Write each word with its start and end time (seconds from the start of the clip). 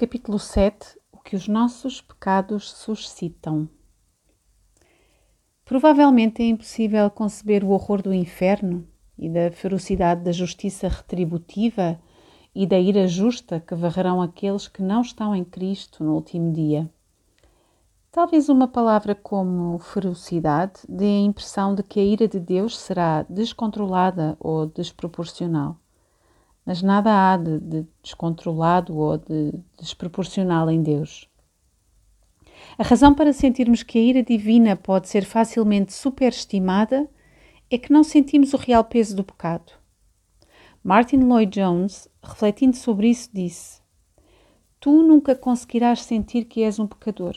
Capítulo 0.00 0.38
7 0.38 0.96
O 1.10 1.18
que 1.18 1.34
os 1.34 1.48
nossos 1.48 2.00
pecados 2.00 2.70
suscitam. 2.70 3.68
Provavelmente 5.64 6.40
é 6.40 6.46
impossível 6.46 7.10
conceber 7.10 7.64
o 7.64 7.70
horror 7.70 8.00
do 8.00 8.14
inferno 8.14 8.86
e 9.18 9.28
da 9.28 9.50
ferocidade 9.50 10.22
da 10.22 10.30
justiça 10.30 10.86
retributiva 10.86 12.00
e 12.54 12.64
da 12.64 12.78
ira 12.78 13.08
justa 13.08 13.58
que 13.58 13.74
varrerão 13.74 14.22
aqueles 14.22 14.68
que 14.68 14.82
não 14.82 15.00
estão 15.00 15.34
em 15.34 15.42
Cristo 15.42 16.04
no 16.04 16.14
último 16.14 16.52
dia. 16.52 16.88
Talvez 18.12 18.48
uma 18.48 18.68
palavra 18.68 19.16
como 19.16 19.80
ferocidade 19.80 20.74
dê 20.88 21.06
a 21.06 21.26
impressão 21.26 21.74
de 21.74 21.82
que 21.82 21.98
a 21.98 22.04
ira 22.04 22.28
de 22.28 22.38
Deus 22.38 22.78
será 22.78 23.24
descontrolada 23.24 24.36
ou 24.38 24.64
desproporcional. 24.64 25.76
Mas 26.68 26.82
nada 26.82 27.32
há 27.32 27.34
de, 27.38 27.58
de 27.60 27.86
descontrolado 28.02 28.94
ou 28.94 29.16
de 29.16 29.54
desproporcional 29.80 30.70
em 30.70 30.82
Deus. 30.82 31.26
A 32.76 32.82
razão 32.82 33.14
para 33.14 33.32
sentirmos 33.32 33.82
que 33.82 33.96
a 33.96 34.02
ira 34.02 34.22
divina 34.22 34.76
pode 34.76 35.08
ser 35.08 35.24
facilmente 35.24 35.94
superestimada 35.94 37.08
é 37.70 37.78
que 37.78 37.90
não 37.90 38.04
sentimos 38.04 38.52
o 38.52 38.58
real 38.58 38.84
peso 38.84 39.16
do 39.16 39.24
pecado. 39.24 39.72
Martin 40.84 41.20
Lloyd 41.20 41.58
Jones, 41.58 42.06
refletindo 42.22 42.76
sobre 42.76 43.08
isso, 43.08 43.30
disse: 43.32 43.80
Tu 44.78 45.02
nunca 45.02 45.34
conseguirás 45.34 46.02
sentir 46.02 46.44
que 46.44 46.62
és 46.62 46.78
um 46.78 46.86
pecador 46.86 47.36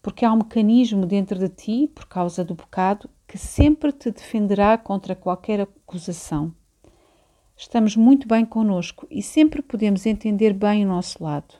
porque 0.00 0.24
há 0.24 0.32
um 0.32 0.36
mecanismo 0.36 1.04
dentro 1.06 1.40
de 1.40 1.48
ti, 1.48 1.90
por 1.92 2.06
causa 2.06 2.44
do 2.44 2.54
pecado, 2.54 3.10
que 3.26 3.36
sempre 3.36 3.92
te 3.92 4.12
defenderá 4.12 4.78
contra 4.78 5.14
qualquer 5.16 5.60
acusação. 5.60 6.54
Estamos 7.60 7.94
muito 7.94 8.26
bem 8.26 8.46
conosco 8.46 9.06
e 9.10 9.22
sempre 9.22 9.60
podemos 9.60 10.06
entender 10.06 10.54
bem 10.54 10.82
o 10.82 10.88
nosso 10.88 11.22
lado. 11.22 11.56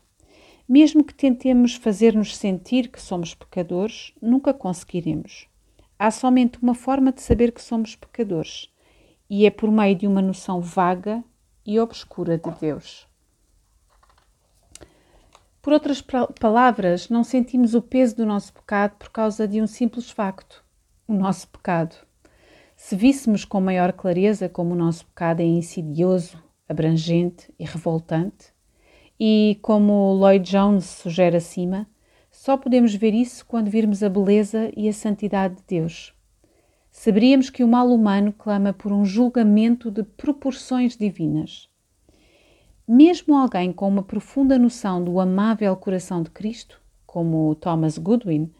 Mesmo 0.67 1.05
que 1.05 1.13
tentemos 1.13 1.75
fazer-nos 1.75 2.39
sentir 2.39 2.89
que 2.89 2.99
somos 2.99 3.35
pecadores, 3.35 4.15
nunca 4.21 4.55
conseguiremos. 4.55 5.47
Há 5.99 6.11
somente 6.11 6.59
uma 6.63 6.75
forma 6.75 7.13
de 7.13 7.21
saber 7.21 7.53
que 7.53 7.61
somos 7.61 7.97
pecadores, 7.97 8.73
e 9.29 9.45
é 9.45 9.51
por 9.51 9.71
meio 9.71 9.95
de 9.95 10.07
uma 10.07 10.23
noção 10.23 10.63
vaga 10.63 11.23
e 11.67 11.79
obscura 11.79 12.39
de 12.39 12.51
Deus. 12.53 13.07
Por 15.61 15.75
outras 15.75 16.03
palavras, 16.41 17.11
não 17.11 17.23
sentimos 17.23 17.75
o 17.75 17.83
peso 17.83 18.17
do 18.17 18.25
nosso 18.25 18.55
pecado 18.55 18.97
por 18.97 19.11
causa 19.11 19.47
de 19.47 19.61
um 19.61 19.67
simples 19.67 20.11
facto: 20.11 20.65
o 21.07 21.13
nosso 21.13 21.47
pecado. 21.49 21.95
Se 22.83 22.97
víssemos 22.97 23.45
com 23.45 23.61
maior 23.61 23.93
clareza 23.93 24.49
como 24.49 24.73
o 24.73 24.77
nosso 24.77 25.05
pecado 25.05 25.43
é 25.43 25.45
insidioso, 25.45 26.43
abrangente 26.67 27.53
e 27.59 27.65
revoltante, 27.65 28.55
e 29.21 29.59
como 29.61 30.15
Lloyd 30.15 30.51
Jones 30.51 30.87
sugere 30.87 31.37
acima, 31.37 31.87
só 32.31 32.57
podemos 32.57 32.95
ver 32.95 33.13
isso 33.13 33.45
quando 33.45 33.71
virmos 33.71 34.03
a 34.03 34.09
beleza 34.09 34.73
e 34.75 34.89
a 34.89 34.95
santidade 34.95 35.57
de 35.57 35.63
Deus. 35.69 36.15
Saberíamos 36.91 37.51
que 37.51 37.63
o 37.63 37.69
mal 37.69 37.87
humano 37.87 38.33
clama 38.33 38.73
por 38.73 38.91
um 38.93 39.05
julgamento 39.05 39.91
de 39.91 40.03
proporções 40.03 40.97
divinas 40.97 41.69
mesmo 42.93 43.37
alguém 43.37 43.73
com 43.73 43.87
uma 43.87 44.03
profunda 44.03 44.59
noção 44.59 45.05
do 45.05 45.21
amável 45.21 45.77
coração 45.77 46.25
de 46.25 46.31
Cristo, 46.31 46.81
como 47.07 47.55
Thomas 47.55 47.97
Goodwin, 47.97 48.51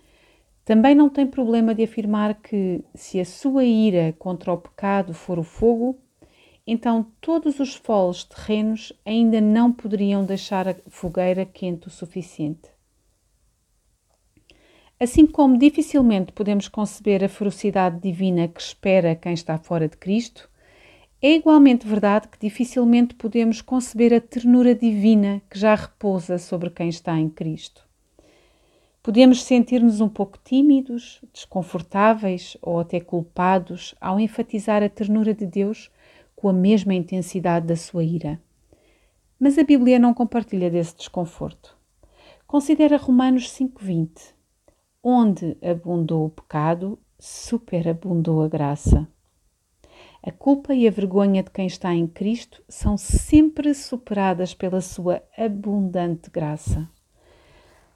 também 0.65 0.95
não 0.95 1.09
tem 1.09 1.27
problema 1.27 1.75
de 1.75 1.83
afirmar 1.83 2.35
que, 2.35 2.85
se 2.95 3.19
a 3.19 3.25
sua 3.25 3.65
ira 3.65 4.15
contra 4.19 4.53
o 4.53 4.59
pecado 4.59 5.15
for 5.15 5.39
o 5.39 5.43
fogo, 5.43 5.99
então 6.67 7.07
todos 7.21 7.59
os 7.59 7.75
foles 7.75 8.25
terrenos 8.25 8.93
ainda 9.05 9.41
não 9.41 9.73
poderiam 9.73 10.25
deixar 10.25 10.69
a 10.69 10.77
fogueira 10.89 11.45
quente 11.45 11.89
o 11.89 11.91
suficiente. 11.91 12.69
Assim 15.01 15.27
como 15.27 15.59
dificilmente 15.59 16.31
podemos 16.31 16.69
conceber 16.69 17.25
a 17.25 17.29
ferocidade 17.29 17.99
divina 17.99 18.47
que 18.47 18.61
espera 18.61 19.17
quem 19.17 19.33
está 19.33 19.57
fora 19.59 19.89
de 19.89 19.97
Cristo, 19.97 20.49
é 21.23 21.35
igualmente 21.35 21.87
verdade 21.87 22.29
que 22.29 22.39
dificilmente 22.39 23.15
podemos 23.15 23.61
conceber 23.61 24.13
a 24.13 24.21
ternura 24.21 24.75
divina 24.75 25.43
que 25.51 25.59
já 25.59 25.75
repousa 25.75 26.39
sobre 26.39 26.71
quem 26.71 26.89
está 26.89 27.19
em 27.19 27.29
Cristo. 27.29 27.90
Podemos 29.03 29.43
sentir-nos 29.45 30.03
um 30.03 30.11
pouco 30.11 30.39
tímidos, 30.45 31.23
desconfortáveis 31.33 32.55
ou 32.61 32.81
até 32.81 33.01
culpados 33.01 33.95
ao 33.99 34.21
enfatizar 34.21 34.83
a 34.83 34.91
ternura 34.91 35.33
de 35.33 35.47
Deus 35.47 35.91
com 36.37 36.51
a 36.51 36.53
mesma 36.53 36.93
intensidade 36.93 37.67
da 37.67 37.77
sua 37.77 38.05
ira. 38.05 38.39
Mas 39.39 39.57
a 39.57 39.65
Bíblia 39.65 39.99
não 39.99 40.13
compartilha 40.13 40.71
desse 40.71 40.99
desconforto. 40.99 41.79
Considera 42.47 42.99
Romanos 42.99 43.51
5:20. 43.51 44.35
Onde 45.03 45.57
abundou 45.63 46.27
o 46.27 46.31
pecado, 46.31 46.99
superabundou 47.19 48.43
a 48.43 48.49
graça. 48.49 49.09
A 50.23 50.31
culpa 50.31 50.75
e 50.75 50.87
a 50.87 50.91
vergonha 50.91 51.43
de 51.43 51.51
quem 51.51 51.67
está 51.67 51.95
em 51.95 52.07
Cristo 52.07 52.63
são 52.69 52.99
sempre 52.99 53.73
superadas 53.73 54.53
pela 54.53 54.83
sua 54.83 55.23
abundante 55.39 56.29
graça. 56.31 56.87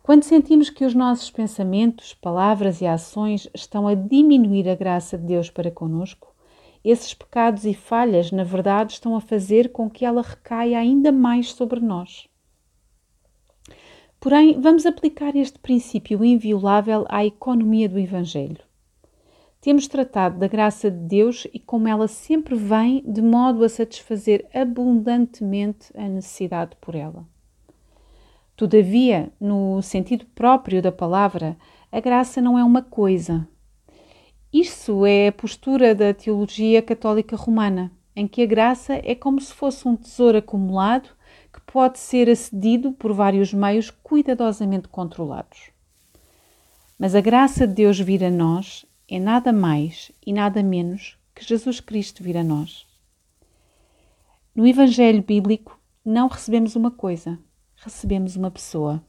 Quando 0.05 0.23
sentimos 0.23 0.69
que 0.69 0.85
os 0.85 0.95
nossos 0.95 1.31
pensamentos, 1.31 2.13
palavras 2.13 2.83
e 2.83 2.87
ações 2.87 3.49
estão 3.55 3.89
a 3.89 3.95
diminuir 3.95 4.69
a 4.69 4.75
graça 4.75 5.17
de 5.17 5.25
Deus 5.25 5.49
para 5.49 5.71
conosco, 5.71 6.35
esses 6.85 7.15
pecados 7.15 7.65
e 7.65 7.73
falhas, 7.73 8.31
na 8.31 8.45
verdade, 8.45 8.93
estão 8.93 9.17
a 9.17 9.21
fazer 9.23 9.73
com 9.73 9.89
que 9.89 10.05
ela 10.05 10.21
recaia 10.21 10.79
ainda 10.79 11.11
mais 11.11 11.55
sobre 11.55 11.81
nós. 11.81 12.29
Porém, 14.21 14.61
vamos 14.61 14.85
aplicar 14.85 15.35
este 15.35 15.59
princípio 15.59 16.23
inviolável 16.23 17.07
à 17.09 17.25
economia 17.25 17.89
do 17.89 17.99
Evangelho 17.99 18.63
temos 19.65 19.89
tratado 19.89 20.39
da 20.39 20.47
graça 20.47 20.91
de 20.91 20.99
Deus 20.99 21.47
e 21.51 21.59
como 21.59 21.89
ela 21.89 22.07
sempre 22.07 22.55
vem 22.55 23.03
de 23.11 23.23
modo 23.23 23.65
a 23.65 23.69
satisfazer 23.71 24.47
abundantemente 24.53 25.91
a 25.97 26.07
necessidade 26.07 26.77
por 26.83 26.95
ela. 26.95 27.27
Todavia, 28.57 29.33
no 29.41 29.83
sentido 29.83 30.27
próprio 30.35 30.81
da 30.81 30.93
palavra, 30.93 31.57
a 31.91 31.99
graça 31.99 32.41
não 32.41 32.59
é 32.59 32.63
uma 32.63 32.83
coisa. 32.83 33.49
Isso 34.53 35.05
é 35.05 35.29
a 35.29 35.33
postura 35.33 35.95
da 35.95 36.15
teologia 36.15 36.81
católica 36.81 37.35
romana, 37.35 37.91
em 38.15 38.29
que 38.29 38.43
a 38.43 38.47
graça 38.47 38.95
é 39.05 39.15
como 39.15 39.41
se 39.41 39.53
fosse 39.53 39.89
um 39.89 39.97
tesouro 39.97 40.39
acumulado 40.39 41.09
que 41.53 41.61
pode 41.61 41.99
ser 41.99 42.31
acedido 42.31 42.93
por 42.93 43.13
vários 43.13 43.53
meios 43.53 43.91
cuidadosamente 43.91 44.89
controlados. 44.89 45.71
Mas 46.97 47.17
a 47.17 47.21
graça 47.21 47.67
de 47.67 47.75
Deus 47.75 47.99
vir 47.99 48.23
a 48.23 48.31
nós 48.31 48.87
é 49.09 49.19
nada 49.19 49.53
mais 49.53 50.13
e 50.25 50.33
nada 50.33 50.63
menos 50.63 51.19
que 51.35 51.45
Jesus 51.45 51.81
Cristo 51.81 52.23
vir 52.23 52.37
a 52.37 52.45
nós. 52.45 52.87
No 54.55 54.65
Evangelho 54.67 55.23
bíblico, 55.23 55.81
não 56.05 56.29
recebemos 56.29 56.77
uma 56.77 56.91
coisa, 56.93 57.39
recebemos 57.85 58.35
uma 58.35 58.51
pessoa. 58.51 59.05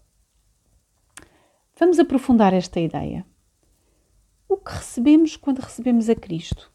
Vamos 1.80 1.98
aprofundar 1.98 2.54
esta 2.54 2.80
ideia. 2.80 3.26
O 4.48 4.58
que 4.58 4.72
recebemos 4.72 5.38
quando 5.38 5.60
recebemos 5.60 6.10
a 6.10 6.16
Cristo? 6.16 6.72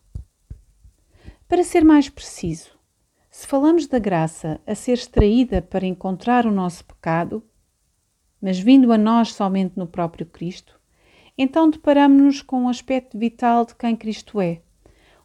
Para 1.47 1.63
ser 1.63 1.85
mais 1.85 2.09
preciso, 2.09 2.79
se 3.31 3.47
falamos 3.47 3.87
da 3.87 3.99
graça 3.99 4.61
a 4.67 4.75
ser 4.75 4.93
extraída 4.93 5.61
para 5.61 5.87
encontrar 5.87 6.47
o 6.47 6.51
nosso 6.51 6.85
pecado, 6.85 7.45
mas 8.41 8.59
vindo 8.59 8.93
a 8.93 8.99
nós 8.99 9.35
somente 9.35 9.77
no 9.77 9.87
próprio 9.87 10.25
Cristo, 10.25 10.81
então 11.37 11.69
deparamos-nos 11.69 12.41
com 12.41 12.63
um 12.63 12.69
aspecto 12.69 13.19
vital 13.19 13.65
de 13.67 13.75
quem 13.75 13.95
Cristo 13.95 14.41
é, 14.41 14.63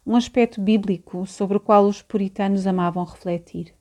um 0.04 0.14
aspecto 0.14 0.60
bíblico 0.60 1.26
sobre 1.26 1.56
o 1.56 1.60
qual 1.60 1.86
os 1.86 2.02
puritanos 2.02 2.66
amavam 2.66 3.04
refletir. 3.04 3.74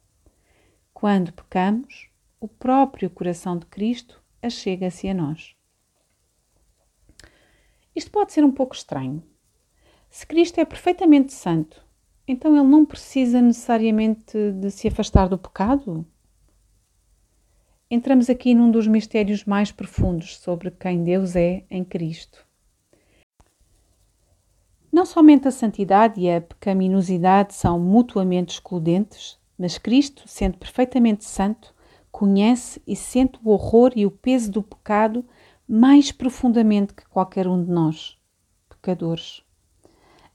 Quando 0.93 1.33
pecamos, 1.33 2.09
o 2.39 2.47
próprio 2.47 3.09
coração 3.09 3.57
de 3.57 3.65
Cristo 3.65 4.21
achega-se 4.41 5.07
a 5.07 5.13
nós. 5.13 5.55
Isto 7.95 8.11
pode 8.11 8.33
ser 8.33 8.43
um 8.43 8.51
pouco 8.51 8.75
estranho. 8.75 9.23
Se 10.09 10.25
Cristo 10.25 10.59
é 10.59 10.65
perfeitamente 10.65 11.33
santo, 11.33 11.83
então 12.27 12.55
ele 12.55 12.67
não 12.67 12.85
precisa 12.85 13.41
necessariamente 13.41 14.51
de 14.51 14.71
se 14.71 14.87
afastar 14.87 15.27
do 15.27 15.37
pecado? 15.37 16.05
entramos 17.89 18.29
aqui 18.29 18.53
num 18.55 18.71
dos 18.71 18.87
mistérios 18.87 19.45
mais 19.45 19.71
profundos 19.71 20.37
sobre 20.37 20.71
quem 20.71 21.03
Deus 21.03 21.35
é 21.35 21.63
em 21.69 21.83
Cristo. 21.83 22.45
Não 24.91 25.05
somente 25.05 25.47
a 25.47 25.51
santidade 25.51 26.19
e 26.21 26.31
a 26.31 26.41
pecaminosidade 26.41 27.53
são 27.53 27.79
mutuamente 27.79 28.53
excludentes, 28.53 29.37
mas 29.57 29.77
Cristo, 29.77 30.23
sendo 30.25 30.57
perfeitamente 30.57 31.25
santo, 31.25 31.74
conhece 32.15 32.81
e 32.87 32.95
sente 32.95 33.37
o 33.43 33.49
horror 33.49 33.91
e 33.93 34.05
o 34.05 34.09
peso 34.09 34.49
do 34.49 34.63
pecado 34.63 35.25
mais 35.67 36.13
profundamente 36.13 36.93
que 36.93 37.05
qualquer 37.09 37.45
um 37.45 37.61
de 37.61 37.69
nós, 37.69 38.17
pecadores. 38.69 39.43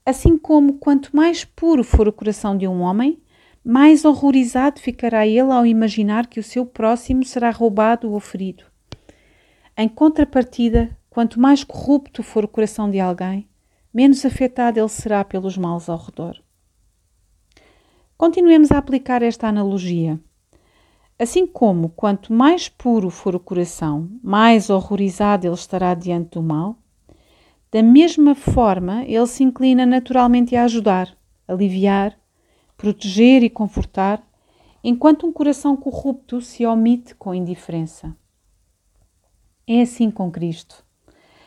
Assim 0.05 0.37
como 0.37 0.73
quanto 0.73 1.15
mais 1.15 1.43
puro 1.43 1.83
for 1.83 2.07
o 2.07 2.13
coração 2.13 2.55
de 2.55 2.67
um 2.67 2.81
homem, 2.81 3.19
mais 3.63 4.05
horrorizado 4.05 4.79
ficará 4.79 5.25
ele 5.25 5.51
ao 5.51 5.65
imaginar 5.65 6.27
que 6.27 6.39
o 6.39 6.43
seu 6.43 6.67
próximo 6.67 7.25
será 7.25 7.49
roubado 7.49 8.11
ou 8.11 8.19
ferido. 8.19 8.63
Em 9.75 9.89
contrapartida, 9.89 10.95
quanto 11.09 11.39
mais 11.39 11.63
corrupto 11.63 12.21
for 12.21 12.45
o 12.45 12.47
coração 12.47 12.91
de 12.91 12.99
alguém, 12.99 13.49
menos 13.91 14.23
afetado 14.23 14.79
ele 14.79 14.87
será 14.87 15.25
pelos 15.25 15.57
males 15.57 15.89
ao 15.89 15.97
redor. 15.97 16.37
Continuemos 18.15 18.71
a 18.71 18.77
aplicar 18.77 19.23
esta 19.23 19.47
analogia. 19.47 20.19
Assim 21.21 21.45
como 21.45 21.89
quanto 21.89 22.33
mais 22.33 22.67
puro 22.67 23.11
for 23.11 23.35
o 23.35 23.39
coração, 23.39 24.09
mais 24.23 24.71
horrorizado 24.71 25.45
ele 25.45 25.53
estará 25.53 25.93
diante 25.93 26.31
do 26.31 26.41
mal, 26.41 26.79
da 27.71 27.83
mesma 27.83 28.33
forma 28.33 29.03
ele 29.03 29.27
se 29.27 29.43
inclina 29.43 29.85
naturalmente 29.85 30.55
a 30.55 30.63
ajudar, 30.63 31.15
aliviar, 31.47 32.17
proteger 32.75 33.43
e 33.43 33.51
confortar, 33.51 34.27
enquanto 34.83 35.27
um 35.27 35.31
coração 35.31 35.77
corrupto 35.77 36.41
se 36.41 36.65
omite 36.65 37.13
com 37.13 37.35
indiferença. 37.35 38.17
É 39.67 39.83
assim 39.83 40.09
com 40.09 40.31
Cristo. 40.31 40.83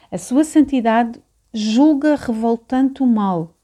A 0.09 0.19
sua 0.19 0.45
santidade 0.45 1.21
julga 1.53 2.15
revoltante 2.15 3.03
o 3.03 3.07
mal, 3.09 3.57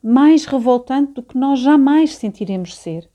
mais 0.00 0.44
revoltante 0.44 1.14
do 1.14 1.24
que 1.24 1.36
nós 1.36 1.58
jamais 1.58 2.14
sentiremos 2.14 2.76
ser. 2.76 3.10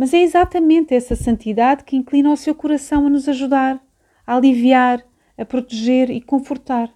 Mas 0.00 0.14
é 0.14 0.22
exatamente 0.22 0.94
essa 0.94 1.14
santidade 1.14 1.84
que 1.84 1.94
inclina 1.94 2.32
o 2.32 2.36
seu 2.36 2.54
coração 2.54 3.06
a 3.06 3.10
nos 3.10 3.28
ajudar, 3.28 3.78
a 4.26 4.34
aliviar, 4.34 5.06
a 5.36 5.44
proteger 5.44 6.08
e 6.08 6.22
confortar. 6.22 6.90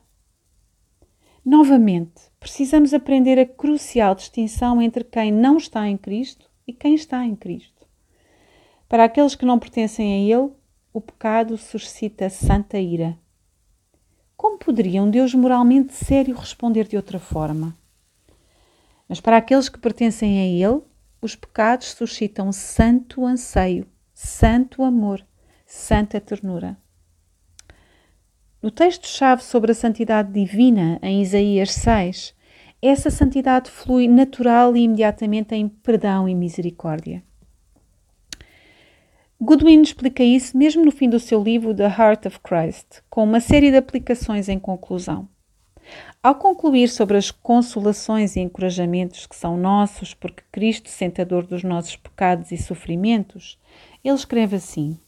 Novamente, 1.44 2.22
precisamos 2.40 2.94
aprender 2.94 3.38
a 3.38 3.44
crucial 3.44 4.14
distinção 4.14 4.80
entre 4.80 5.04
quem 5.04 5.30
não 5.30 5.58
está 5.58 5.86
em 5.86 5.98
Cristo 5.98 6.50
e 6.66 6.72
quem 6.72 6.94
está 6.94 7.22
em 7.26 7.36
Cristo. 7.36 7.86
Para 8.88 9.04
aqueles 9.04 9.34
que 9.34 9.44
não 9.44 9.58
pertencem 9.58 10.14
a 10.14 10.38
Ele, 10.38 10.52
o 10.90 10.98
pecado 10.98 11.58
suscita 11.58 12.30
santa 12.30 12.78
ira. 12.78 13.18
Como 14.34 14.56
poderia 14.56 15.02
um 15.02 15.10
Deus 15.10 15.34
moralmente 15.34 15.92
sério 15.92 16.34
responder 16.34 16.88
de 16.88 16.96
outra 16.96 17.18
forma? 17.18 17.76
Mas 19.06 19.20
para 19.20 19.36
aqueles 19.36 19.68
que 19.68 19.78
pertencem 19.78 20.40
a 20.40 20.46
Ele, 20.46 20.80
os 21.24 21.34
pecados 21.34 21.92
suscitam 21.92 22.52
santo 22.52 23.24
anseio, 23.24 23.86
santo 24.12 24.82
amor, 24.82 25.26
santa 25.64 26.20
ternura. 26.20 26.76
No 28.60 28.70
texto-chave 28.70 29.42
sobre 29.42 29.72
a 29.72 29.74
santidade 29.74 30.30
divina, 30.30 30.98
em 31.02 31.22
Isaías 31.22 31.70
6, 31.70 32.34
essa 32.82 33.08
santidade 33.08 33.70
flui 33.70 34.06
natural 34.06 34.76
e 34.76 34.82
imediatamente 34.82 35.54
em 35.54 35.66
perdão 35.66 36.28
e 36.28 36.34
misericórdia. 36.34 37.24
Goodwin 39.40 39.80
explica 39.80 40.22
isso 40.22 40.58
mesmo 40.58 40.84
no 40.84 40.92
fim 40.92 41.08
do 41.08 41.18
seu 41.18 41.42
livro 41.42 41.74
The 41.74 41.86
Heart 41.86 42.26
of 42.26 42.40
Christ, 42.40 43.02
com 43.08 43.24
uma 43.24 43.40
série 43.40 43.70
de 43.70 43.78
aplicações 43.78 44.50
em 44.50 44.58
conclusão. 44.58 45.26
Ao 46.22 46.34
concluir 46.34 46.88
sobre 46.88 47.16
as 47.16 47.31
consolações 47.31 48.36
e 48.36 48.40
encorajamentos 48.40 49.26
que 49.26 49.36
são 49.36 49.56
nossos 49.56 50.14
porque 50.14 50.42
Cristo 50.50 50.88
sentador 50.88 51.46
dos 51.46 51.62
nossos 51.62 51.96
pecados 51.96 52.50
e 52.52 52.56
sofrimentos, 52.56 53.58
ele 54.02 54.14
escreve 54.14 54.56
assim: 54.56 54.98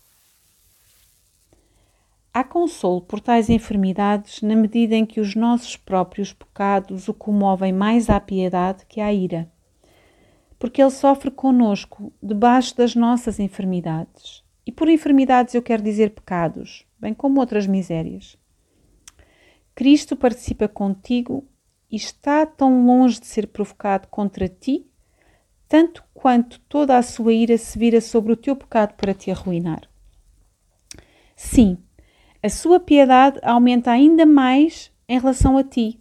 Há 2.32 2.44
consolo 2.44 3.00
por 3.00 3.20
tais 3.20 3.48
enfermidades 3.48 4.42
na 4.42 4.54
medida 4.54 4.94
em 4.94 5.06
que 5.06 5.20
os 5.20 5.34
nossos 5.34 5.76
próprios 5.76 6.32
pecados 6.32 7.08
o 7.08 7.14
comovem 7.14 7.72
mais 7.72 8.10
à 8.10 8.20
piedade 8.20 8.84
que 8.86 9.00
à 9.00 9.12
ira 9.12 9.50
porque 10.58 10.80
Ele 10.80 10.90
sofre 10.90 11.30
conosco 11.30 12.12
debaixo 12.22 12.76
das 12.76 12.94
nossas 12.94 13.38
enfermidades. 13.38 14.42
E 14.66 14.72
por 14.72 14.88
enfermidades 14.88 15.54
eu 15.54 15.62
quero 15.62 15.82
dizer 15.82 16.10
pecados, 16.10 16.84
bem 16.98 17.14
como 17.14 17.40
outras 17.40 17.66
misérias. 17.66 18.36
Cristo 19.76 20.16
participa 20.16 20.66
contigo 20.66 21.46
e 21.92 21.96
está 21.96 22.46
tão 22.46 22.86
longe 22.86 23.20
de 23.20 23.26
ser 23.26 23.46
provocado 23.48 24.08
contra 24.08 24.48
ti, 24.48 24.86
tanto 25.68 26.02
quanto 26.14 26.58
toda 26.60 26.96
a 26.96 27.02
sua 27.02 27.34
ira 27.34 27.58
se 27.58 27.78
vira 27.78 28.00
sobre 28.00 28.32
o 28.32 28.36
teu 28.36 28.56
pecado 28.56 28.94
para 28.94 29.12
te 29.12 29.30
arruinar. 29.30 29.82
Sim, 31.36 31.76
a 32.42 32.48
sua 32.48 32.80
piedade 32.80 33.38
aumenta 33.42 33.90
ainda 33.90 34.24
mais 34.24 34.90
em 35.06 35.20
relação 35.20 35.58
a 35.58 35.62
ti, 35.62 36.00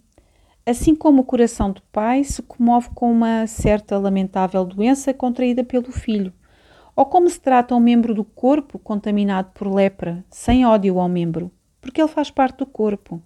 assim 0.64 0.94
como 0.94 1.20
o 1.20 1.26
coração 1.26 1.70
do 1.70 1.82
pai 1.92 2.24
se 2.24 2.40
comove 2.40 2.88
com 2.94 3.12
uma 3.12 3.46
certa 3.46 3.98
lamentável 3.98 4.64
doença 4.64 5.12
contraída 5.12 5.62
pelo 5.62 5.92
filho, 5.92 6.32
ou 6.96 7.04
como 7.04 7.28
se 7.28 7.38
trata 7.38 7.74
um 7.74 7.80
membro 7.80 8.14
do 8.14 8.24
corpo 8.24 8.78
contaminado 8.78 9.50
por 9.52 9.70
lepra, 9.70 10.24
sem 10.30 10.64
ódio 10.64 10.98
ao 10.98 11.10
membro, 11.10 11.52
porque 11.78 12.00
ele 12.00 12.08
faz 12.08 12.30
parte 12.30 12.56
do 12.60 12.66
corpo. 12.66 13.22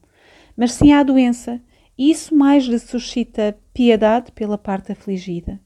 Mas 0.61 0.73
sim 0.73 0.93
há 0.93 1.03
doença, 1.03 1.59
e 1.97 2.11
isso 2.11 2.37
mais 2.37 2.65
lhe 2.65 2.79
suscita 2.79 3.59
piedade 3.73 4.31
pela 4.33 4.59
parte 4.59 4.93
afligida. 4.93 5.59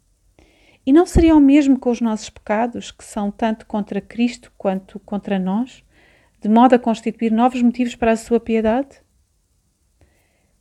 E 0.87 0.93
não 0.93 1.05
seria 1.05 1.35
o 1.35 1.41
mesmo 1.41 1.81
com 1.81 1.91
os 1.91 2.01
nossos 2.01 2.31
pecados, 2.31 2.93
que 2.93 3.03
são 3.03 3.29
tanto 3.29 3.67
contra 3.67 4.01
Cristo 4.01 4.53
quanto 4.57 5.01
contra 5.01 5.37
nós, 5.37 5.83
de 6.41 6.49
modo 6.49 6.77
a 6.77 6.79
constituir 6.79 7.33
novos 7.33 7.61
motivos 7.61 7.97
para 7.97 8.13
a 8.13 8.17
sua 8.17 8.39
piedade? 8.39 9.03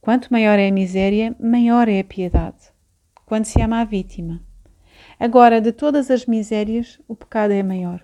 Quanto 0.01 0.31
maior 0.31 0.57
é 0.57 0.67
a 0.67 0.73
miséria, 0.73 1.35
maior 1.39 1.87
é 1.87 1.99
a 1.99 2.03
piedade. 2.03 2.73
Quando 3.27 3.45
se 3.45 3.61
ama 3.61 3.81
a 3.81 3.85
vítima. 3.85 4.41
Agora, 5.19 5.61
de 5.61 5.71
todas 5.71 6.09
as 6.09 6.25
misérias, 6.25 6.99
o 7.07 7.15
pecado 7.15 7.53
é 7.53 7.61
maior. 7.61 8.03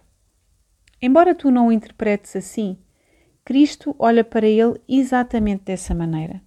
Embora 1.02 1.34
tu 1.34 1.50
não 1.50 1.70
o 1.70 1.72
interpretes 1.72 2.36
assim, 2.36 2.78
Cristo 3.44 3.95
olha 3.97 4.24
para 4.24 4.47
ele 4.47 4.80
exatamente 4.88 5.63
dessa 5.63 5.94
maneira. 5.95 6.41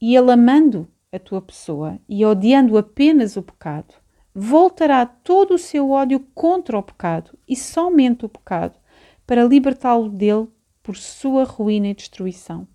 E 0.00 0.16
ele, 0.16 0.32
amando 0.32 0.88
a 1.12 1.18
tua 1.18 1.42
pessoa 1.42 1.98
e 2.08 2.24
odiando 2.24 2.78
apenas 2.78 3.36
o 3.36 3.42
pecado, 3.42 3.94
voltará 4.34 5.04
todo 5.04 5.54
o 5.54 5.58
seu 5.58 5.90
ódio 5.90 6.20
contra 6.34 6.78
o 6.78 6.82
pecado 6.82 7.36
e 7.48 7.56
somente 7.56 8.24
o 8.24 8.28
pecado 8.28 8.78
para 9.26 9.44
libertá-lo 9.44 10.08
dele 10.08 10.48
por 10.82 10.96
sua 10.96 11.44
ruína 11.44 11.88
e 11.88 11.94
destruição. 11.94 12.66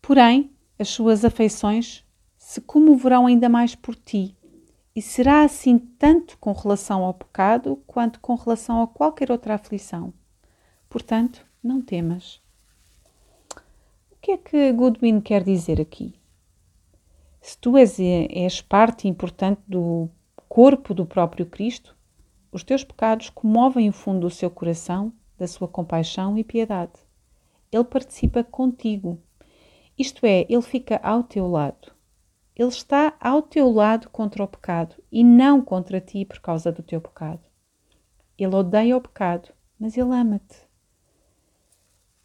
Porém, 0.00 0.50
as 0.78 0.88
suas 0.88 1.24
afeições 1.24 2.04
se 2.36 2.60
comoverão 2.60 3.26
ainda 3.26 3.48
mais 3.48 3.74
por 3.74 3.94
ti, 3.94 4.34
e 4.96 5.02
será 5.02 5.42
assim 5.42 5.78
tanto 5.78 6.38
com 6.38 6.50
relação 6.52 7.04
ao 7.04 7.14
pecado 7.14 7.76
quanto 7.86 8.18
com 8.18 8.34
relação 8.34 8.82
a 8.82 8.88
qualquer 8.88 9.30
outra 9.30 9.54
aflição. 9.54 10.12
Portanto, 10.88 11.44
não 11.62 11.82
temas. 11.82 12.40
O 14.10 14.16
que 14.20 14.32
é 14.32 14.36
que 14.36 14.72
Goodwin 14.72 15.20
quer 15.20 15.44
dizer 15.44 15.80
aqui? 15.80 16.14
Se 17.40 17.56
tu 17.58 17.76
és, 17.76 17.98
és 18.00 18.60
parte 18.60 19.06
importante 19.06 19.60
do 19.66 20.08
corpo 20.48 20.92
do 20.92 21.06
próprio 21.06 21.46
Cristo, 21.46 21.96
os 22.50 22.64
teus 22.64 22.82
pecados 22.82 23.30
comovem 23.30 23.88
o 23.88 23.92
fundo 23.92 24.20
do 24.20 24.30
seu 24.30 24.50
coração, 24.50 25.12
da 25.38 25.46
sua 25.46 25.68
compaixão 25.68 26.36
e 26.36 26.44
piedade. 26.44 26.92
Ele 27.70 27.84
participa 27.84 28.42
contigo 28.42 29.22
isto 29.98 30.24
é, 30.24 30.46
ele 30.48 30.62
fica 30.62 31.00
ao 31.02 31.24
teu 31.24 31.48
lado. 31.48 31.92
Ele 32.54 32.68
está 32.68 33.14
ao 33.20 33.42
teu 33.42 33.68
lado 33.68 34.08
contra 34.10 34.44
o 34.44 34.46
pecado 34.46 34.94
e 35.10 35.24
não 35.24 35.60
contra 35.60 36.00
ti 36.00 36.24
por 36.24 36.38
causa 36.38 36.70
do 36.70 36.84
teu 36.84 37.00
pecado. 37.00 37.40
Ele 38.38 38.54
odeia 38.54 38.96
o 38.96 39.00
pecado, 39.00 39.48
mas 39.76 39.96
ele 39.96 40.14
ama-te. 40.14 40.67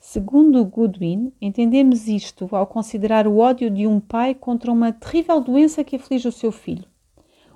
Segundo 0.05 0.65
Goodwin, 0.65 1.31
entendemos 1.39 2.09
isto 2.09 2.49
ao 2.51 2.67
considerar 2.67 3.25
o 3.25 3.37
ódio 3.37 3.69
de 3.71 3.87
um 3.87 4.01
pai 4.01 4.35
contra 4.35 4.69
uma 4.69 4.91
terrível 4.91 5.39
doença 5.39 5.81
que 5.81 5.95
aflige 5.95 6.27
o 6.27 6.31
seu 6.31 6.51
filho. 6.51 6.85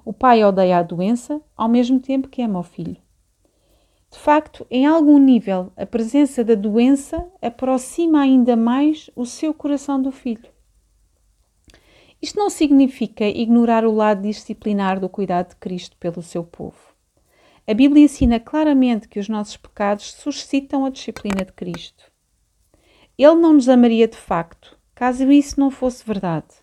O 0.05 0.13
pai 0.13 0.41
odeia 0.45 0.77
a 0.77 0.81
doença 0.81 1.41
ao 1.57 1.67
mesmo 1.67 1.99
tempo 1.99 2.29
que 2.29 2.41
ama 2.41 2.59
o 2.59 2.63
filho. 2.63 2.95
De 4.09 4.17
facto, 4.17 4.65
em 4.71 4.85
algum 4.85 5.17
nível, 5.17 5.73
a 5.75 5.85
presença 5.85 6.41
da 6.41 6.55
doença 6.55 7.27
aproxima 7.41 8.21
ainda 8.21 8.55
mais 8.55 9.09
o 9.13 9.25
seu 9.25 9.53
coração 9.53 10.01
do 10.01 10.09
filho. 10.09 10.49
Isto 12.21 12.39
não 12.39 12.49
significa 12.49 13.25
ignorar 13.25 13.85
o 13.85 13.91
lado 13.91 14.21
disciplinar 14.21 15.01
do 15.01 15.09
cuidado 15.09 15.49
de 15.49 15.57
Cristo 15.57 15.97
pelo 15.97 16.21
seu 16.21 16.45
povo. 16.45 16.95
A 17.67 17.73
Bíblia 17.73 18.05
ensina 18.05 18.39
claramente 18.39 19.09
que 19.09 19.19
os 19.19 19.27
nossos 19.27 19.57
pecados 19.57 20.13
suscitam 20.13 20.85
a 20.85 20.89
disciplina 20.89 21.43
de 21.43 21.51
Cristo. 21.51 22.09
Ele 23.17 23.36
não 23.36 23.53
nos 23.53 23.67
amaria 23.67 24.07
de 24.07 24.15
facto, 24.15 24.77
caso 24.93 25.31
isso 25.31 25.59
não 25.59 25.71
fosse 25.71 26.05
verdade. 26.05 26.53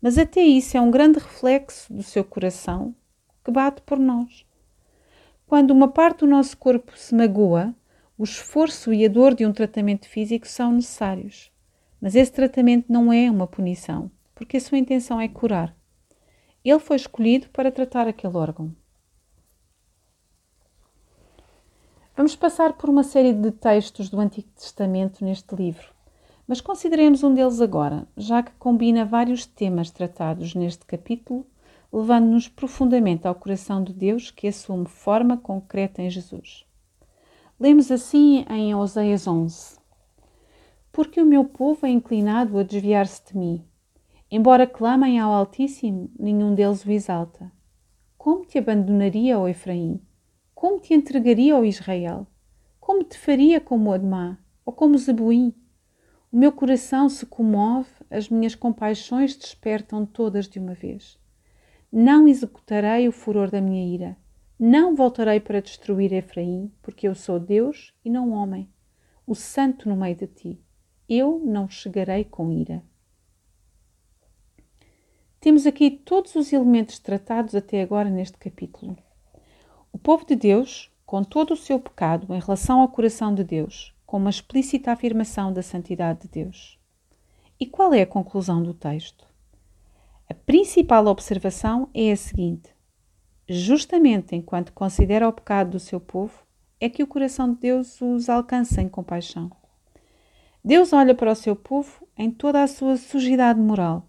Mas 0.00 0.18
até 0.18 0.42
isso 0.42 0.76
é 0.76 0.80
um 0.80 0.90
grande 0.90 1.18
reflexo 1.18 1.92
do 1.92 2.02
seu 2.02 2.22
coração 2.22 2.94
que 3.42 3.50
bate 3.50 3.80
por 3.82 3.98
nós. 3.98 4.44
Quando 5.46 5.70
uma 5.70 5.88
parte 5.88 6.20
do 6.20 6.26
nosso 6.26 6.56
corpo 6.58 6.96
se 6.98 7.14
magoa, 7.14 7.74
o 8.18 8.24
esforço 8.24 8.92
e 8.92 9.04
a 9.04 9.08
dor 9.08 9.34
de 9.34 9.46
um 9.46 9.52
tratamento 9.52 10.08
físico 10.08 10.46
são 10.46 10.72
necessários. 10.72 11.50
Mas 12.00 12.14
esse 12.14 12.32
tratamento 12.32 12.92
não 12.92 13.12
é 13.12 13.30
uma 13.30 13.46
punição, 13.46 14.10
porque 14.34 14.56
a 14.56 14.60
sua 14.60 14.78
intenção 14.78 15.20
é 15.20 15.28
curar. 15.28 15.74
Ele 16.64 16.78
foi 16.78 16.96
escolhido 16.96 17.48
para 17.50 17.70
tratar 17.70 18.06
aquele 18.08 18.36
órgão. 18.36 18.74
Vamos 22.16 22.34
passar 22.34 22.72
por 22.72 22.88
uma 22.88 23.02
série 23.02 23.34
de 23.34 23.50
textos 23.50 24.08
do 24.08 24.18
Antigo 24.18 24.48
Testamento 24.56 25.22
neste 25.22 25.54
livro, 25.54 25.92
mas 26.48 26.62
consideremos 26.62 27.22
um 27.22 27.34
deles 27.34 27.60
agora, 27.60 28.08
já 28.16 28.42
que 28.42 28.52
combina 28.52 29.04
vários 29.04 29.44
temas 29.44 29.90
tratados 29.90 30.54
neste 30.54 30.86
capítulo, 30.86 31.44
levando-nos 31.92 32.48
profundamente 32.48 33.28
ao 33.28 33.34
coração 33.34 33.84
de 33.84 33.92
Deus 33.92 34.30
que 34.30 34.48
assume 34.48 34.86
forma 34.86 35.36
concreta 35.36 36.00
em 36.00 36.08
Jesus. 36.08 36.64
Lemos 37.60 37.90
assim 37.90 38.46
em 38.48 38.74
Oséias 38.74 39.26
11: 39.26 39.76
Porque 40.90 41.20
o 41.20 41.26
meu 41.26 41.44
povo 41.44 41.84
é 41.84 41.90
inclinado 41.90 42.58
a 42.58 42.62
desviar-se 42.62 43.26
de 43.30 43.36
mim. 43.36 43.62
Embora 44.30 44.66
clamem 44.66 45.20
ao 45.20 45.34
Altíssimo, 45.34 46.10
nenhum 46.18 46.54
deles 46.54 46.82
o 46.82 46.90
exalta. 46.90 47.52
Como 48.16 48.46
te 48.46 48.56
abandonaria, 48.56 49.38
ó 49.38 49.46
Efraim? 49.46 50.00
Como 50.56 50.80
te 50.80 50.94
entregaria 50.94 51.54
ao 51.54 51.66
Israel? 51.66 52.26
Como 52.80 53.04
te 53.04 53.18
faria 53.18 53.60
como 53.60 53.92
Admá 53.92 54.38
ou 54.64 54.72
como 54.72 54.96
Zebuim? 54.96 55.54
O 56.32 56.38
meu 56.38 56.50
coração 56.50 57.10
se 57.10 57.26
comove, 57.26 57.90
as 58.10 58.30
minhas 58.30 58.54
compaixões 58.54 59.36
despertam 59.36 60.06
todas 60.06 60.48
de 60.48 60.58
uma 60.58 60.72
vez. 60.72 61.18
Não 61.92 62.26
executarei 62.26 63.06
o 63.06 63.12
furor 63.12 63.50
da 63.50 63.60
minha 63.60 63.86
ira. 63.86 64.16
Não 64.58 64.96
voltarei 64.96 65.40
para 65.40 65.60
destruir 65.60 66.10
Efraim, 66.14 66.72
porque 66.80 67.06
eu 67.06 67.14
sou 67.14 67.38
Deus 67.38 67.92
e 68.02 68.08
não 68.08 68.30
homem, 68.30 68.66
o 69.26 69.34
santo 69.34 69.86
no 69.90 69.94
meio 69.94 70.16
de 70.16 70.26
ti. 70.26 70.60
Eu 71.06 71.38
não 71.38 71.68
chegarei 71.68 72.24
com 72.24 72.50
ira. 72.50 72.82
Temos 75.38 75.66
aqui 75.66 75.90
todos 75.90 76.34
os 76.34 76.50
elementos 76.50 76.98
tratados 76.98 77.54
até 77.54 77.82
agora 77.82 78.08
neste 78.08 78.38
capítulo. 78.38 78.96
O 79.96 79.98
povo 79.98 80.26
de 80.26 80.36
Deus, 80.36 80.90
com 81.06 81.24
todo 81.24 81.54
o 81.54 81.56
seu 81.56 81.80
pecado 81.80 82.34
em 82.34 82.38
relação 82.38 82.82
ao 82.82 82.88
coração 82.88 83.34
de 83.34 83.42
Deus, 83.42 83.94
com 84.04 84.18
uma 84.18 84.28
explícita 84.28 84.92
afirmação 84.92 85.50
da 85.50 85.62
santidade 85.62 86.20
de 86.20 86.28
Deus. 86.28 86.78
E 87.58 87.64
qual 87.64 87.94
é 87.94 88.02
a 88.02 88.06
conclusão 88.06 88.62
do 88.62 88.74
texto? 88.74 89.26
A 90.28 90.34
principal 90.34 91.06
observação 91.06 91.88
é 91.94 92.12
a 92.12 92.16
seguinte: 92.16 92.68
justamente 93.48 94.36
enquanto 94.36 94.74
considera 94.74 95.26
o 95.26 95.32
pecado 95.32 95.70
do 95.70 95.80
seu 95.80 95.98
povo, 95.98 96.44
é 96.78 96.90
que 96.90 97.02
o 97.02 97.06
coração 97.06 97.54
de 97.54 97.60
Deus 97.60 97.98
os 98.02 98.28
alcança 98.28 98.82
em 98.82 98.90
compaixão. 98.90 99.50
Deus 100.62 100.92
olha 100.92 101.14
para 101.14 101.32
o 101.32 101.34
seu 101.34 101.56
povo 101.56 102.06
em 102.18 102.30
toda 102.30 102.62
a 102.62 102.66
sua 102.66 102.98
sujidade 102.98 103.58
moral. 103.58 104.06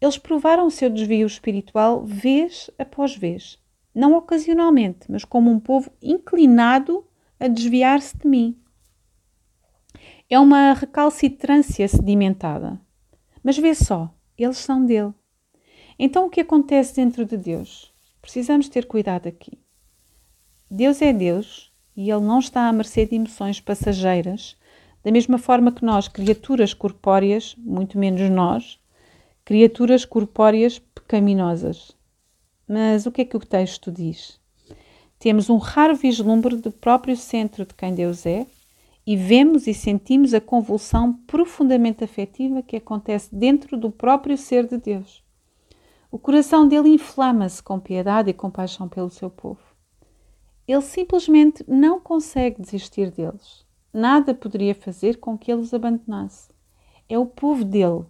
Eles 0.00 0.16
provaram 0.16 0.64
o 0.64 0.70
seu 0.70 0.88
desvio 0.88 1.26
espiritual 1.26 2.04
vez 2.04 2.70
após 2.78 3.16
vez 3.16 3.60
não 3.94 4.14
ocasionalmente, 4.14 5.10
mas 5.10 5.24
como 5.24 5.50
um 5.50 5.60
povo 5.60 5.90
inclinado 6.02 7.06
a 7.38 7.48
desviar-se 7.48 8.16
de 8.16 8.26
mim. 8.26 8.56
É 10.30 10.38
uma 10.38 10.72
recalcitrância 10.72 11.86
sedimentada. 11.88 12.80
Mas 13.42 13.58
vê 13.58 13.74
só, 13.74 14.14
eles 14.38 14.58
são 14.58 14.84
dele. 14.84 15.12
Então 15.98 16.26
o 16.26 16.30
que 16.30 16.40
acontece 16.40 16.96
dentro 16.96 17.24
de 17.24 17.36
Deus? 17.36 17.92
Precisamos 18.20 18.68
ter 18.68 18.86
cuidado 18.86 19.28
aqui. 19.28 19.58
Deus 20.70 21.02
é 21.02 21.12
Deus 21.12 21.72
e 21.96 22.10
ele 22.10 22.22
não 22.22 22.38
está 22.38 22.68
à 22.68 22.72
mercê 22.72 23.04
de 23.04 23.16
emoções 23.16 23.60
passageiras, 23.60 24.56
da 25.04 25.10
mesma 25.10 25.36
forma 25.36 25.72
que 25.72 25.84
nós, 25.84 26.08
criaturas 26.08 26.72
corpóreas, 26.72 27.54
muito 27.58 27.98
menos 27.98 28.30
nós, 28.30 28.80
criaturas 29.44 30.04
corpóreas 30.04 30.78
pecaminosas. 30.78 31.94
Mas 32.74 33.04
o 33.04 33.12
que 33.12 33.20
é 33.20 33.24
que 33.26 33.36
o 33.36 33.40
texto 33.40 33.92
diz? 33.92 34.40
Temos 35.18 35.50
um 35.50 35.58
raro 35.58 35.94
vislumbre 35.94 36.56
do 36.56 36.72
próprio 36.72 37.14
centro 37.14 37.66
de 37.66 37.74
quem 37.74 37.94
Deus 37.94 38.24
é 38.24 38.46
e 39.06 39.14
vemos 39.14 39.66
e 39.66 39.74
sentimos 39.74 40.32
a 40.32 40.40
convulsão 40.40 41.12
profundamente 41.12 42.02
afetiva 42.02 42.62
que 42.62 42.76
acontece 42.76 43.28
dentro 43.30 43.76
do 43.76 43.90
próprio 43.90 44.38
ser 44.38 44.66
de 44.66 44.78
Deus. 44.78 45.22
O 46.10 46.18
coração 46.18 46.66
dele 46.66 46.88
inflama-se 46.88 47.62
com 47.62 47.78
piedade 47.78 48.30
e 48.30 48.32
compaixão 48.32 48.88
pelo 48.88 49.10
seu 49.10 49.28
povo. 49.28 49.60
Ele 50.66 50.80
simplesmente 50.80 51.62
não 51.68 52.00
consegue 52.00 52.62
desistir 52.62 53.10
deles. 53.10 53.66
Nada 53.92 54.32
poderia 54.32 54.74
fazer 54.74 55.18
com 55.18 55.36
que 55.36 55.52
ele 55.52 55.60
os 55.60 55.74
abandonasse. 55.74 56.48
É 57.06 57.18
o 57.18 57.26
povo 57.26 57.66
dele 57.66 58.06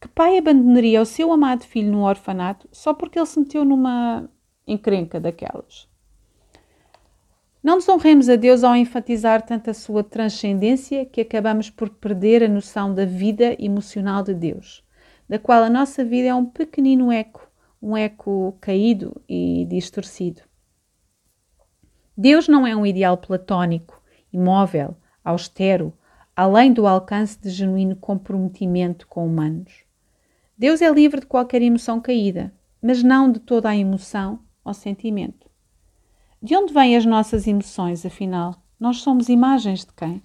que 0.00 0.08
pai 0.08 0.38
abandonaria 0.38 1.00
o 1.00 1.06
seu 1.06 1.32
amado 1.32 1.64
filho 1.64 1.90
no 1.90 2.04
orfanato 2.04 2.68
só 2.70 2.92
porque 2.92 3.18
ele 3.18 3.26
se 3.26 3.38
meteu 3.38 3.64
numa 3.64 4.28
encrenca 4.66 5.18
daquelas? 5.18 5.88
Não 7.62 7.78
desonremos 7.78 8.28
a 8.28 8.36
Deus 8.36 8.62
ao 8.62 8.76
enfatizar 8.76 9.42
tanto 9.42 9.70
a 9.70 9.74
sua 9.74 10.04
transcendência 10.04 11.04
que 11.04 11.20
acabamos 11.20 11.68
por 11.68 11.88
perder 11.90 12.44
a 12.44 12.48
noção 12.48 12.94
da 12.94 13.04
vida 13.04 13.56
emocional 13.58 14.22
de 14.22 14.34
Deus, 14.34 14.84
da 15.28 15.38
qual 15.38 15.64
a 15.64 15.70
nossa 15.70 16.04
vida 16.04 16.28
é 16.28 16.34
um 16.34 16.44
pequenino 16.44 17.10
eco, 17.10 17.50
um 17.82 17.96
eco 17.96 18.56
caído 18.60 19.20
e 19.28 19.66
distorcido. 19.68 20.42
Deus 22.16 22.46
não 22.46 22.66
é 22.66 22.76
um 22.76 22.86
ideal 22.86 23.16
platónico, 23.16 24.00
imóvel, 24.32 24.96
austero, 25.24 25.92
além 26.36 26.72
do 26.72 26.86
alcance 26.86 27.40
de 27.40 27.50
genuíno 27.50 27.96
comprometimento 27.96 29.08
com 29.08 29.26
humanos. 29.26 29.85
Deus 30.58 30.80
é 30.80 30.90
livre 30.90 31.20
de 31.20 31.26
qualquer 31.26 31.60
emoção 31.60 32.00
caída, 32.00 32.50
mas 32.80 33.02
não 33.02 33.30
de 33.30 33.38
toda 33.38 33.68
a 33.68 33.76
emoção 33.76 34.40
ou 34.64 34.72
sentimento. 34.72 35.50
De 36.42 36.56
onde 36.56 36.72
vêm 36.72 36.96
as 36.96 37.04
nossas 37.04 37.46
emoções, 37.46 38.06
afinal? 38.06 38.54
Nós 38.80 39.02
somos 39.02 39.28
imagens 39.28 39.84
de 39.84 39.92
quem? 39.92 40.22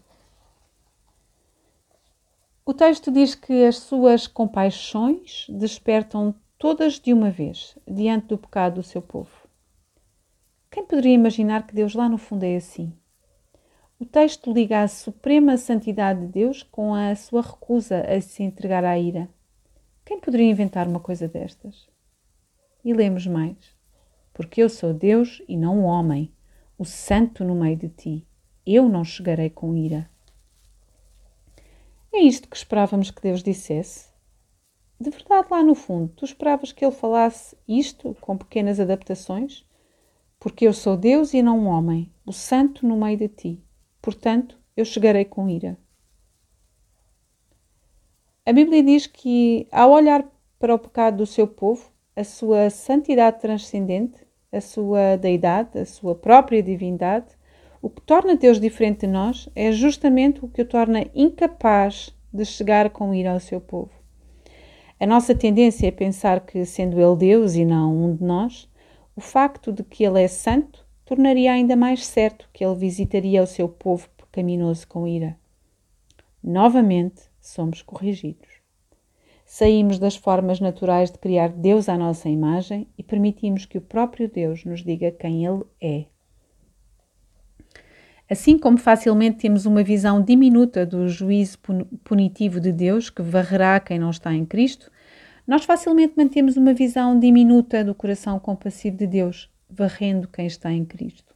O 2.66 2.74
texto 2.74 3.12
diz 3.12 3.36
que 3.36 3.66
as 3.66 3.76
suas 3.78 4.26
compaixões 4.26 5.48
despertam 5.50 6.34
todas 6.58 6.98
de 6.98 7.12
uma 7.12 7.30
vez 7.30 7.78
diante 7.86 8.28
do 8.28 8.38
pecado 8.38 8.76
do 8.76 8.84
seu 8.84 9.02
povo. 9.02 9.32
Quem 10.70 10.86
poderia 10.86 11.14
imaginar 11.14 11.68
que 11.68 11.76
Deus 11.76 11.94
lá 11.94 12.08
no 12.08 12.18
fundo 12.18 12.44
é 12.44 12.56
assim? 12.56 12.94
O 14.00 14.06
texto 14.06 14.54
liga 14.54 14.82
a 14.82 14.88
suprema 14.88 15.58
santidade 15.58 16.22
de 16.22 16.28
Deus 16.28 16.64
com 16.64 16.94
a 16.94 17.14
sua 17.16 17.42
recusa 17.42 18.06
a 18.08 18.22
se 18.22 18.44
entregar 18.44 18.86
à 18.86 18.98
ira. 18.98 19.28
Quem 20.12 20.20
poderia 20.20 20.52
inventar 20.52 20.90
uma 20.90 21.00
coisa 21.00 21.26
destas? 21.26 21.88
E 22.84 22.94
lemos 22.94 23.26
mais. 23.26 23.56
Porque 24.34 24.62
eu 24.62 24.68
sou 24.68 24.94
Deus 24.94 25.42
e 25.48 25.56
não 25.56 25.80
o 25.80 25.84
homem, 25.84 26.30
o 26.78 26.84
santo 26.84 27.46
no 27.46 27.56
meio 27.56 27.78
de 27.78 27.88
ti. 27.88 28.28
Eu 28.66 28.90
não 28.90 29.06
chegarei 29.06 29.50
com 29.50 29.74
ira. 29.74 30.10
É 32.12 32.20
isto 32.20 32.50
que 32.50 32.58
esperávamos 32.58 33.10
que 33.10 33.22
Deus 33.22 33.42
dissesse? 33.42 34.10
De 35.00 35.10
verdade, 35.10 35.48
lá 35.50 35.64
no 35.64 35.74
fundo, 35.74 36.12
tu 36.14 36.26
esperavas 36.26 36.74
que 36.74 36.84
ele 36.84 36.94
falasse 36.94 37.56
isto 37.66 38.14
com 38.20 38.38
pequenas 38.38 38.82
adaptações? 38.82 39.66
Porque 40.38 40.68
eu 40.68 40.74
sou 40.74 40.98
Deus 40.98 41.34
e 41.34 41.42
não 41.42 41.58
um 41.58 41.68
homem, 41.68 42.12
o 42.26 42.34
santo 42.34 42.86
no 42.86 42.98
meio 42.98 43.18
de 43.18 43.30
ti. 43.30 43.64
Portanto, 44.02 44.60
eu 44.76 44.84
chegarei 44.84 45.24
com 45.24 45.48
ira. 45.48 45.78
A 48.44 48.52
Bíblia 48.52 48.82
diz 48.82 49.06
que, 49.06 49.68
ao 49.72 49.92
olhar 49.92 50.26
para 50.58 50.74
o 50.74 50.80
pecado 50.80 51.18
do 51.18 51.26
seu 51.28 51.46
povo, 51.46 51.92
a 52.16 52.24
sua 52.24 52.72
santidade 52.72 53.40
transcendente, 53.40 54.26
a 54.52 54.60
sua 54.60 55.16
deidade, 55.16 55.78
a 55.78 55.86
sua 55.86 56.16
própria 56.16 56.64
divindade, 56.64 57.28
o 57.84 57.90
que 57.90 58.02
torna 58.02 58.36
Deus 58.36 58.60
diferente 58.60 59.02
de 59.02 59.08
nós 59.08 59.48
é 59.56 59.72
justamente 59.72 60.44
o 60.44 60.48
que 60.48 60.64
o 60.64 60.66
torna 60.66 61.06
incapaz 61.14 62.16
de 62.34 62.44
chegar 62.44 62.90
com 62.90 63.14
ira 63.14 63.32
ao 63.32 63.40
seu 63.40 63.62
povo. 63.62 63.92
A 65.00 65.06
nossa 65.06 65.36
tendência 65.36 65.88
é 65.88 65.92
pensar 65.92 66.40
que, 66.42 66.66
sendo 66.66 67.00
Ele 67.00 67.16
Deus 67.16 67.54
e 67.54 67.64
não 67.64 67.96
um 67.96 68.16
de 68.16 68.24
nós, 68.24 68.68
o 69.16 69.22
facto 69.22 69.72
de 69.72 69.84
que 69.84 70.04
Ele 70.04 70.22
é 70.22 70.28
santo 70.28 70.84
tornaria 71.06 71.54
ainda 71.54 71.76
mais 71.76 72.08
certo 72.08 72.50
que 72.52 72.66
Ele 72.66 72.76
visitaria 72.76 73.44
o 73.44 73.48
seu 73.48 73.70
povo 73.70 74.10
pecaminoso 74.18 74.88
com 74.88 75.08
ira. 75.08 75.38
Novamente, 76.44 77.31
somos 77.42 77.82
corrigidos. 77.82 78.62
Saímos 79.46 80.00
das 80.00 80.16
formas 80.16 80.60
naturais 80.60 81.12
de 81.12 81.18
criar 81.18 81.50
Deus 81.50 81.90
à 81.90 81.98
nossa 81.98 82.30
imagem 82.30 82.88
e 82.98 83.04
permitimos 83.04 83.66
que 83.66 83.78
o 83.78 83.82
próprio 83.82 84.30
Deus 84.30 84.64
nos 84.64 84.84
diga 84.84 85.12
quem 85.12 85.46
Ele 85.46 85.64
é. 85.82 86.06
Assim 88.30 88.58
como 88.58 88.78
facilmente 88.78 89.40
temos 89.40 89.66
uma 89.66 89.84
visão 89.84 90.24
diminuta 90.24 90.86
do 90.86 91.10
juízo 91.10 91.58
punitivo 92.02 92.62
de 92.62 92.72
Deus 92.72 93.10
que 93.10 93.22
varrerá 93.22 93.78
quem 93.82 94.00
não 94.00 94.10
está 94.10 94.34
em 94.34 94.46
Cristo, 94.46 94.90
nós 95.46 95.66
facilmente 95.66 96.14
mantemos 96.16 96.56
uma 96.56 96.74
visão 96.74 97.20
diminuta 97.20 97.84
do 97.84 97.94
coração 97.94 98.40
compassivo 98.40 98.96
de 98.96 99.06
Deus, 99.06 99.52
varrendo 99.70 100.30
quem 100.30 100.46
está 100.46 100.72
em 100.72 100.86
Cristo. 100.86 101.36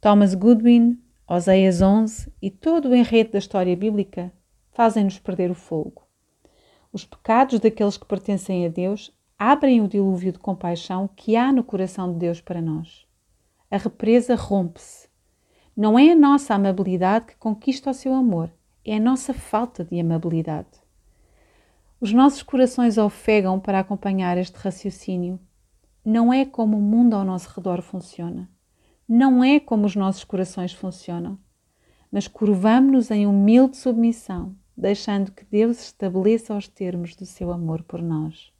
Thomas 0.00 0.34
Goodwin, 0.34 0.98
Oséias 1.28 1.82
11 1.82 2.32
e 2.40 2.50
todo 2.50 2.88
o 2.88 2.94
enredo 2.94 3.32
da 3.32 3.38
história 3.38 3.76
bíblica 3.76 4.32
fazem-nos 4.74 5.18
perder 5.18 5.50
o 5.50 5.54
fogo. 5.54 6.02
Os 6.92 7.04
pecados 7.04 7.58
daqueles 7.58 7.96
que 7.96 8.04
pertencem 8.04 8.66
a 8.66 8.68
Deus 8.68 9.10
abrem 9.38 9.80
o 9.80 9.88
dilúvio 9.88 10.32
de 10.32 10.38
compaixão 10.38 11.08
que 11.08 11.36
há 11.36 11.52
no 11.52 11.64
coração 11.64 12.12
de 12.12 12.18
Deus 12.18 12.40
para 12.40 12.60
nós. 12.60 13.06
a 13.70 13.76
represa 13.76 14.36
rompe-se. 14.36 15.08
Não 15.76 15.98
é 15.98 16.12
a 16.12 16.16
nossa 16.16 16.54
amabilidade 16.54 17.26
que 17.26 17.36
conquista 17.36 17.90
o 17.90 17.94
seu 17.94 18.14
amor, 18.14 18.48
é 18.84 18.96
a 18.96 19.00
nossa 19.00 19.34
falta 19.34 19.84
de 19.84 19.98
amabilidade. 19.98 20.68
Os 22.00 22.12
nossos 22.12 22.42
corações 22.42 22.98
ofegam 22.98 23.58
para 23.58 23.80
acompanhar 23.80 24.38
este 24.38 24.56
raciocínio. 24.56 25.40
Não 26.04 26.32
é 26.32 26.44
como 26.44 26.76
o 26.76 26.82
mundo 26.82 27.14
ao 27.14 27.24
nosso 27.24 27.48
redor 27.56 27.82
funciona. 27.82 28.48
Não 29.08 29.42
é 29.42 29.58
como 29.58 29.86
os 29.86 29.96
nossos 29.96 30.22
corações 30.22 30.72
funcionam. 30.72 31.38
Mas 32.12 32.28
curvamos-nos 32.28 33.10
em 33.10 33.26
humilde 33.26 33.76
submissão, 33.76 34.54
deixando 34.76 35.32
que 35.32 35.44
Deus 35.44 35.80
estabeleça 35.80 36.56
os 36.56 36.68
termos 36.68 37.16
do 37.16 37.26
seu 37.26 37.52
amor 37.52 37.82
por 37.82 38.00
nós. 38.00 38.53